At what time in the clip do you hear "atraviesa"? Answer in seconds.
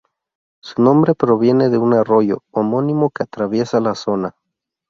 3.21-3.79